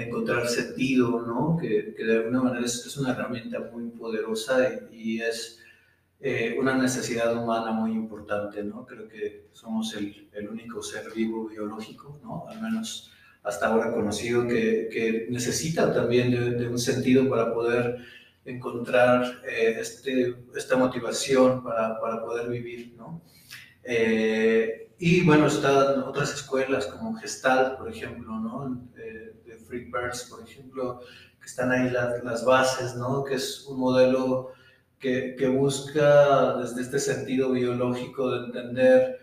[0.00, 1.56] encontrar sentido, ¿no?
[1.56, 5.61] Que, que, de alguna manera es, es, una herramienta muy poderosa y, y es
[6.24, 8.86] eh, una necesidad humana muy importante, ¿no?
[8.86, 12.46] Creo que somos el, único ser vivo biológico, ¿no?
[12.48, 13.10] Al menos
[13.42, 17.98] hasta ahora conocido, que, que necesita también de, un sentido para poder
[18.44, 23.20] encontrar eh, este, esta motivación para, para, poder vivir, ¿no?
[23.82, 28.88] Eh, y bueno, están otras escuelas como Gestalt, por ejemplo, ¿no?
[28.94, 31.00] de Free Birds, por ejemplo,
[31.40, 33.24] que están ahí las, las bases, ¿no?
[33.24, 34.52] Que es un modelo
[35.02, 39.18] que, busca desde este sentido biológico de entender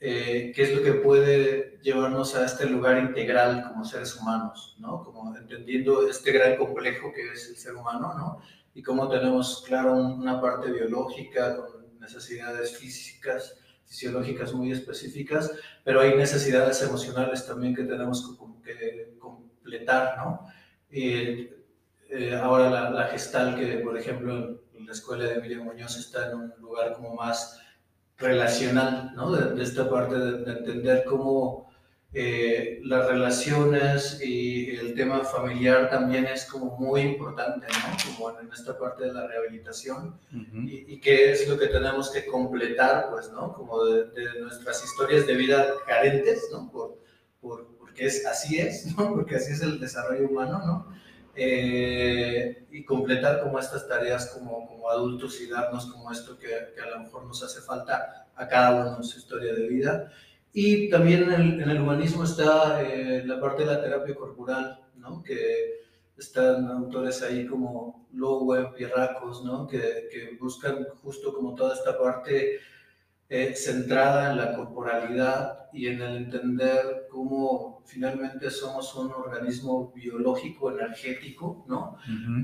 [0.00, 5.04] eh, qué es lo que puede llevarnos a este lugar integral como seres humanos, ¿no?
[5.04, 8.40] Como entendiendo este gran complejo que es el ser humano, ¿no?
[8.74, 15.52] Y cómo tenemos, claro, una parte biológica con necesidades físicas, fisiológicas muy específicas,
[15.84, 20.46] pero hay necesidades emocionales también que tenemos que, completar, ¿no?
[20.90, 21.56] Eh,
[22.42, 26.54] ahora la, la, gestal que, por ejemplo, la escuela de Emilio Muñoz está en un
[26.58, 27.60] lugar como más
[28.18, 29.30] relacional, ¿no?
[29.30, 31.70] De, esta parte de, entender cómo
[32.12, 38.16] eh, las relaciones y el tema familiar también es como muy importante, ¿no?
[38.16, 40.18] Como en esta parte de la rehabilitación
[40.66, 43.52] y, qué es lo que tenemos que completar, pues, ¿no?
[43.52, 46.68] Como de, nuestras historias de vida carentes, ¿no?
[46.68, 46.98] Por,
[47.40, 49.08] por, porque es, así es, ¿no?
[49.14, 51.00] Porque así es el desarrollo humano, ¿no?
[51.42, 56.82] Eh, y completar como estas tareas como, como adultos y darnos como esto que, que,
[56.82, 60.12] a lo mejor nos hace falta a cada uno en su historia de vida.
[60.52, 64.80] Y también en el, en el humanismo está eh, la parte de la terapia corporal,
[64.96, 65.22] ¿no?
[65.22, 65.80] que
[66.14, 69.66] están autores ahí como Lowe, Pierracos, ¿no?
[69.66, 72.60] que, que buscan justo como toda esta parte
[73.30, 80.70] eh, centrada en la corporalidad y en el entender cómo finalmente somos un organismo biológico,
[80.70, 81.96] energético, ¿no?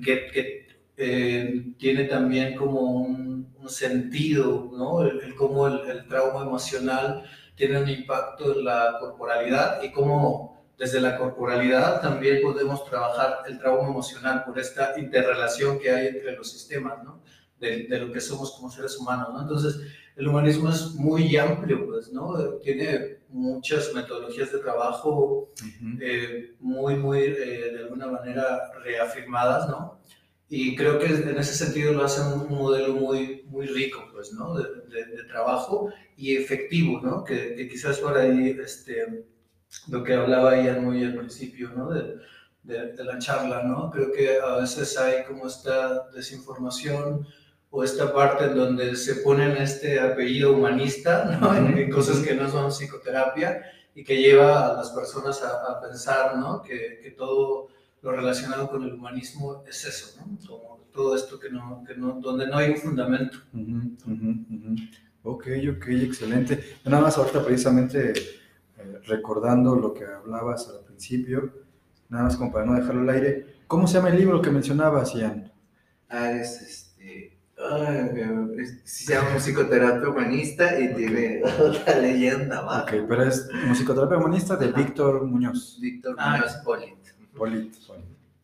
[0.04, 3.36] Que, que eh, tiene también como un,
[3.68, 5.02] sentido, ¿no?
[5.02, 7.24] El, cómo el, el, trauma emocional
[7.56, 13.58] tiene un impacto en la corporalidad y cómo desde la corporalidad también podemos trabajar el
[13.58, 17.22] trauma emocional por esta interrelación que hay entre los sistemas, ¿no?
[17.58, 19.42] De, de lo que somos como seres humanos, ¿no?
[19.42, 19.80] Entonces,
[20.16, 22.34] el humanismo es muy amplio, pues, ¿no?
[22.62, 25.52] Tiene muchas metodologías de trabajo
[26.00, 30.00] eh, muy, muy, eh, de alguna manera, reafirmadas, ¿no?
[30.48, 34.54] Y creo que en ese sentido lo hace un modelo muy, muy rico, pues, ¿no?
[34.56, 37.22] De, de, trabajo y efectivo, ¿no?
[37.22, 39.26] Que, que, quizás por ahí, este,
[39.88, 41.90] lo que hablaba ya muy al principio, ¿no?
[41.90, 42.16] De,
[42.62, 43.90] de la charla, ¿no?
[43.90, 47.26] Creo que a veces hay como esta desinformación,
[47.76, 51.54] o esta parte en donde se ponen este apellido humanista ¿no?
[51.54, 56.62] en, cosas que no son psicoterapia y que lleva a las personas a, pensar ¿no?
[56.62, 57.68] que, que, todo
[58.00, 60.38] lo relacionado con el humanismo es eso, ¿no?
[60.48, 63.40] Como todo esto que no, que no, donde no hay un fundamento.
[65.22, 66.78] Ok, ok, excelente.
[66.86, 71.52] Nada más ahorita precisamente eh, recordando lo que hablabas al principio,
[72.08, 75.12] nada más como para no dejarlo al aire, ¿cómo se llama el libro que mencionabas,
[75.12, 75.52] Ian?
[76.08, 76.85] Ah, es este
[78.84, 82.84] se llama musicoterapia humanista y tiene otra leyenda abajo.
[82.84, 85.78] Ok, pero es musicoterapia humanista de Víctor Muñoz.
[85.80, 86.98] Víctor ah, Muñoz Polit.
[87.34, 87.74] Polit.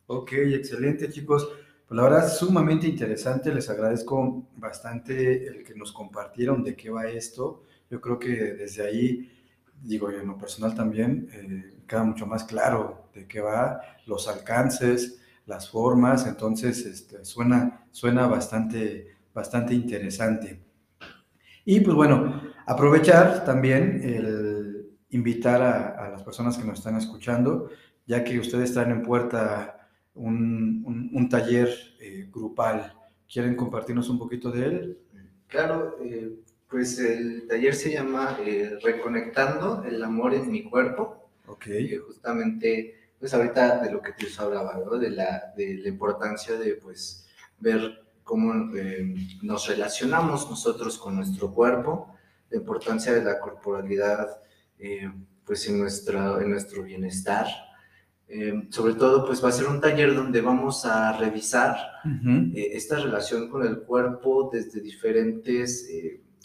[0.06, 1.48] Ok, excelente chicos.
[1.86, 6.88] Pues la verdad es sumamente interesante, les agradezco bastante el que nos compartieron de qué
[6.88, 7.64] va esto.
[7.90, 9.30] Yo creo que desde ahí,
[9.82, 15.21] digo, en lo personal también, eh, queda mucho más claro de qué va, los alcances,
[15.46, 20.60] las formas, entonces este, suena, suena bastante, bastante interesante.
[21.64, 24.62] Y pues bueno, aprovechar también el
[25.10, 27.70] invitar a, las personas que nos están escuchando,
[28.06, 31.68] ya que ustedes están en puerta un, taller
[32.00, 32.92] eh, grupal.
[33.32, 34.98] ¿Quieren compartirnos un poquito de él?
[35.46, 36.34] Claro, eh,
[36.68, 41.28] pues el taller se llama eh, Reconectando el amor en mi cuerpo.
[41.46, 41.66] Ok.
[42.06, 44.98] justamente, pues ahorita de lo que te hablaba, ¿no?
[44.98, 47.24] De la, de la importancia de, pues,
[47.60, 52.16] ver cómo eh, nos relacionamos nosotros con nuestro cuerpo,
[52.50, 54.26] la importancia de la corporalidad,
[55.46, 57.46] pues, en, nuestra, en nuestro bienestar.
[58.70, 61.76] sobre todo, pues va a ser un taller donde vamos a revisar
[62.54, 65.88] esta relación con el cuerpo desde diferentes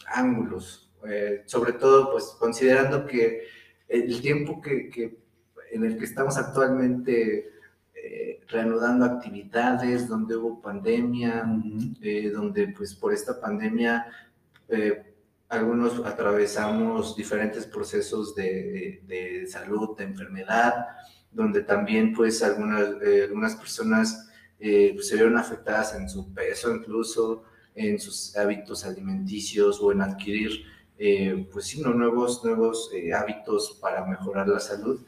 [0.06, 3.42] ángulos, eh, sobre todo pues considerando que
[3.88, 5.27] el tiempo que, que
[5.72, 7.52] en el que estamos actualmente
[7.94, 11.46] eh, reanudando actividades, donde hubo pandemia,
[12.02, 14.06] eh, donde pues por esta pandemia
[15.48, 20.88] algunos atravesamos diferentes procesos de, de, salud, de enfermedad,
[21.32, 27.44] donde también pues algunas, algunas personas pues, se vieron afectadas en su peso incluso,
[27.76, 30.66] en sus hábitos alimenticios o en adquirir
[31.00, 35.00] eh, pues sí, nuevos, nuevos eh, hábitos para mejorar la salud,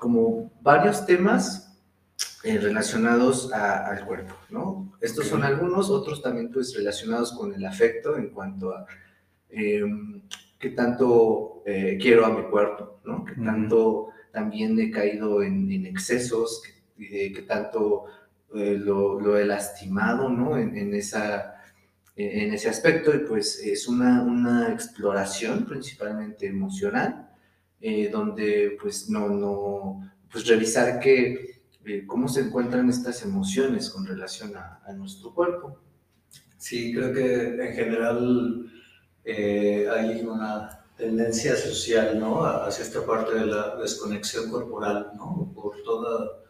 [0.00, 1.78] como varios temas
[2.42, 4.92] eh, relacionados al cuerpo, ¿no?
[5.00, 8.86] Estos son algunos, otros también pues relacionados con el afecto en cuanto a
[9.50, 10.22] em,
[10.58, 13.24] qué tanto quiero a mi cuerpo, ¿no?
[13.24, 16.62] Qué tanto también he caído en, en excesos,
[16.96, 18.06] qué, tanto
[18.52, 20.56] lo, lo, he lastimado, ¿no?
[20.56, 21.60] En, en esa
[22.16, 27.29] en ese aspecto y pues es una, una exploración principalmente emocional,
[27.80, 34.06] eh, donde pues no, no, pues revisar que, eh, cómo se encuentran estas emociones con
[34.06, 35.78] relación a, nuestro cuerpo.
[36.58, 38.70] Sí, creo que en general
[39.24, 42.44] eh, hay una tendencia social, ¿no?
[42.44, 45.50] Hacia esta parte de la desconexión corporal, ¿no?
[45.54, 46.42] Por toda,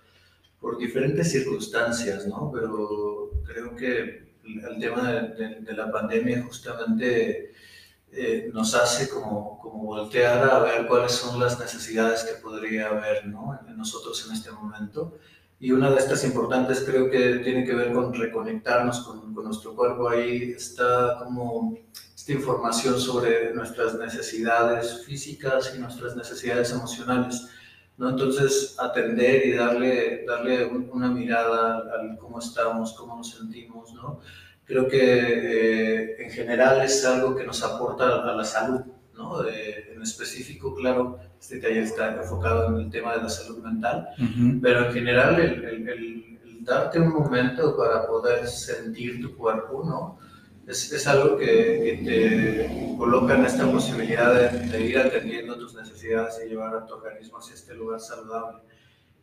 [0.60, 2.50] por diferentes circunstancias, ¿no?
[2.52, 7.52] Pero creo que el tema de, la pandemia justamente
[8.12, 13.26] eh, nos hace como, como voltear a ver cuáles son las necesidades que podría haber
[13.26, 13.58] ¿no?
[13.68, 15.16] en nosotros en este momento.
[15.58, 19.76] Y una de estas importantes creo que tiene que ver con reconectarnos con, con nuestro
[19.76, 20.08] cuerpo.
[20.08, 21.76] Ahí está como
[22.16, 27.46] esta información sobre nuestras necesidades físicas y nuestras necesidades emocionales.
[27.96, 28.08] ¿no?
[28.08, 34.20] Entonces, atender y darle, darle una mirada a cómo estamos, cómo nos sentimos, ¿no?
[34.70, 38.82] Creo que eh, en general es algo que nos aporta a la salud,
[39.16, 39.44] ¿no?
[39.44, 44.10] en específico, claro, este taller está enfocado en el tema de la salud mental,
[44.62, 50.20] pero en general el, el, el, darte un momento para poder sentir tu cuerpo, ¿no?
[50.70, 55.74] es, es algo que, que, te coloca en esta posibilidad de, de, ir atendiendo tus
[55.74, 58.62] necesidades y llevar a tu organismo hacia este lugar saludable.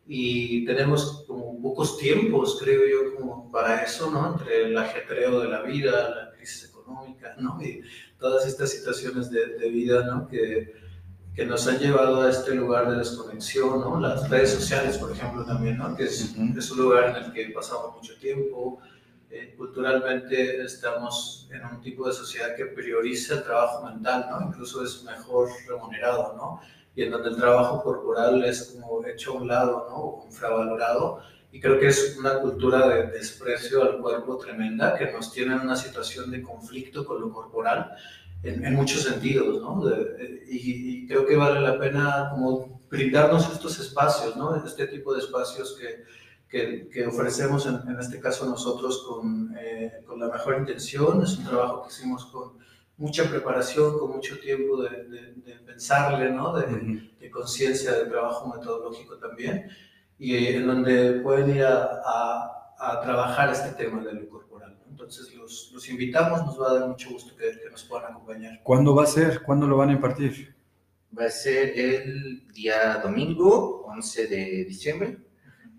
[0.08, 4.32] Y tenemos como pocos tiempos, creo yo, como para eso, ¿no?
[4.32, 7.62] Entre el ajetreo de la vida, la crisis económica, ¿no?
[7.62, 7.82] Y
[8.18, 10.26] todas estas situaciones de, de vida, ¿no?
[10.26, 10.72] Que,
[11.34, 14.00] que nos han llevado a este lugar de desconexión, ¿no?
[14.00, 15.94] Las redes sociales, por ejemplo, también, ¿no?
[15.94, 18.80] Que es, es un lugar en el que pasamos mucho tiempo,
[19.30, 24.48] eh, culturalmente estamos en un tipo de sociedad que prioriza el trabajo mental, ¿no?
[24.48, 26.60] Incluso es mejor remunerado, ¿no?
[26.98, 30.26] Y en donde el trabajo corporal es como hecho a un lado, ¿no?
[30.26, 31.20] Infravalorado.
[31.52, 35.60] Y creo que es una cultura de desprecio al cuerpo tremenda que nos tiene en
[35.60, 37.92] una situación de conflicto con lo corporal
[38.42, 39.80] en, en muchos sentidos, ¿no?
[40.48, 40.56] y,
[41.04, 44.56] y, creo que vale la pena como brindarnos estos espacios, ¿no?
[44.56, 46.04] Este tipo de espacios que
[46.48, 51.22] que, ofrecemos en, en, este caso nosotros con, eh, con, la mejor intención.
[51.22, 52.58] Es un trabajo que hicimos con
[52.98, 56.52] mucha preparación, con mucho tiempo de, de, pensarle, ¿no?
[56.54, 59.68] de, de conciencia, de trabajo metodológico también,
[60.18, 64.76] y eh, en donde pueden ir a, a, a, trabajar este tema de lo corporal.
[64.90, 68.60] Entonces los, los, invitamos, nos va a dar mucho gusto que, que nos puedan acompañar.
[68.64, 69.42] ¿Cuándo va a ser?
[69.42, 70.56] ¿Cuándo lo van a impartir?
[71.16, 75.18] Va a ser el día domingo, 11 de diciembre,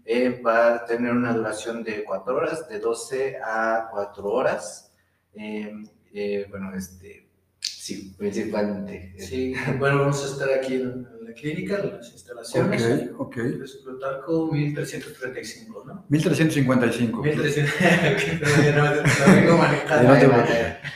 [0.05, 4.91] eh, va a tener una duración de cuatro horas, de 12 a 4 horas.
[5.33, 5.71] Eh,
[6.13, 7.27] eh, bueno, este,
[7.59, 9.13] sí, principalmente.
[9.19, 13.11] Sí, bueno, vamos a estar aquí en, la clínica, en las instalaciones.
[13.17, 14.25] Ok, ok.
[14.25, 16.05] con 1335, ¿no?
[16.09, 17.21] 1355.
[17.21, 18.45] 1355.
[18.75, 20.13] no, no vengo manejando.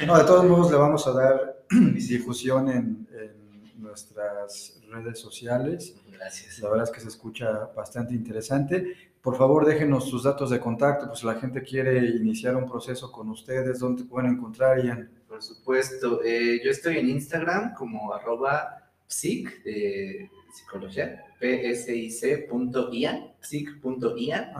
[0.07, 6.59] No, de todos modos le vamos a dar difusión en, en nuestras redes sociales Gracias.
[6.59, 9.12] La verdad es que se escucha bastante interesante.
[9.23, 13.29] Por favor déjenos sus datos de contacto, pues la gente quiere iniciar un proceso con
[13.29, 15.09] ustedes, ¿dónde te pueden encontrar, Ian?
[15.29, 24.51] Por supuesto, eh, yo estoy en Instagram como arroba psic de psicología, psic.ian, psic.ian.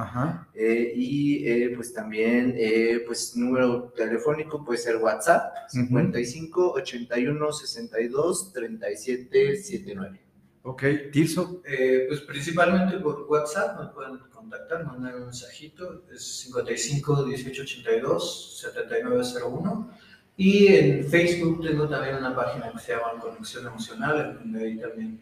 [0.53, 5.88] Eh, y eh, pues también, eh, pues número telefónico puede ser WhatsApp, Ujú.
[5.88, 10.22] 55 81 62 37 79.
[10.66, 11.61] Ok, Tirso.
[11.66, 18.59] Eh, pues principalmente por WhatsApp me pueden contactar, mandar un mensajito, es 55 18 82
[18.61, 19.89] 7901.
[20.38, 24.78] Y en Facebook tengo también una página que se llama Conexión Emocional, en donde ahí
[24.78, 25.22] también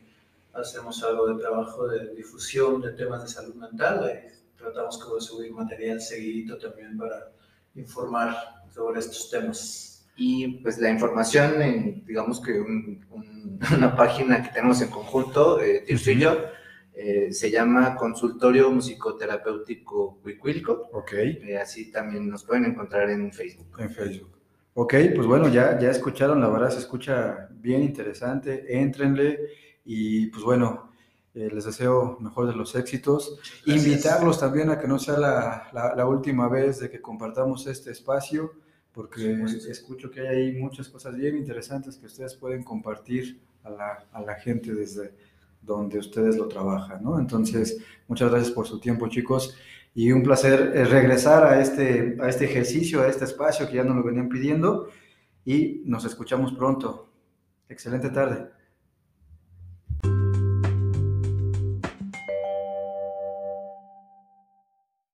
[0.53, 4.03] hacemos algo de trabajo de difusión de temas de salud mental.
[4.03, 4.19] Ahí
[4.55, 7.31] tratamos como de subir material seguidito también para
[7.75, 9.90] informar sobre estos temas.
[10.15, 15.61] Y pues la información, en, digamos que un- un- una página que tenemos en conjunto,
[15.61, 16.37] eh, Tirso y yo,
[16.93, 20.89] eh, se llama Consultorio Musicoterapéutico Cuicuilco.
[20.93, 23.67] Ok, Eh, así también nos pueden encontrar en Facebook.
[23.79, 24.29] en Facebook.
[24.73, 29.39] Ok, pues bueno, ya, ya escucharon, la verdad se escucha bien interesante, éntrenle
[29.83, 30.91] y pues bueno,
[31.33, 33.39] eh, les deseo mejor de los éxitos.
[33.65, 33.85] Gracias.
[33.87, 37.91] Invitarlos también a que no sea la, la- la última vez de que compartamos este
[37.91, 38.53] espacio,
[38.93, 39.71] porque Por supuesto.
[39.71, 44.21] escucho que hay ahí muchas cosas bien interesantes que ustedes pueden compartir a la, a
[44.21, 45.13] la gente desde
[45.61, 47.19] donde ustedes lo trabajan, ¿no?
[47.19, 47.77] Entonces,
[48.07, 49.55] muchas gracias por su tiempo, chicos,
[49.93, 53.83] y un placer eh, regresar a este, a este ejercicio, a este espacio que ya
[53.83, 54.89] nos lo venían pidiendo,
[55.45, 57.09] y nos escuchamos pronto.
[57.69, 58.49] Excelente tarde.